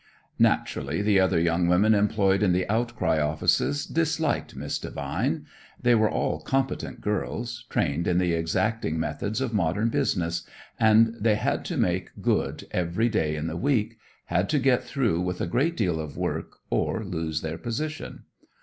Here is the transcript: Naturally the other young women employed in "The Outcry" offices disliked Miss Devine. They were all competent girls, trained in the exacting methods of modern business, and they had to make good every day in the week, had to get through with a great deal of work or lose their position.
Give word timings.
Naturally 0.39 1.03
the 1.03 1.19
other 1.19 1.39
young 1.39 1.67
women 1.67 1.93
employed 1.93 2.41
in 2.41 2.53
"The 2.53 2.67
Outcry" 2.67 3.19
offices 3.19 3.85
disliked 3.85 4.55
Miss 4.55 4.79
Devine. 4.79 5.45
They 5.79 5.93
were 5.93 6.09
all 6.09 6.41
competent 6.41 7.01
girls, 7.01 7.65
trained 7.69 8.07
in 8.07 8.17
the 8.17 8.33
exacting 8.33 8.99
methods 8.99 9.41
of 9.41 9.53
modern 9.53 9.89
business, 9.89 10.41
and 10.79 11.15
they 11.19 11.35
had 11.35 11.63
to 11.65 11.77
make 11.77 12.19
good 12.19 12.65
every 12.71 13.09
day 13.09 13.35
in 13.35 13.45
the 13.45 13.55
week, 13.55 13.99
had 14.25 14.49
to 14.49 14.57
get 14.57 14.83
through 14.83 15.21
with 15.21 15.39
a 15.39 15.45
great 15.45 15.77
deal 15.77 15.99
of 15.99 16.17
work 16.17 16.53
or 16.71 17.03
lose 17.03 17.41
their 17.41 17.59
position. 17.59 18.23